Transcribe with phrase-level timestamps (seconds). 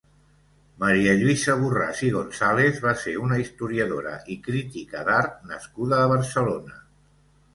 [0.83, 6.83] Maria Lluïsa Borràs i González va ser una historiadora i crítica d'art nascuda a Barcelona.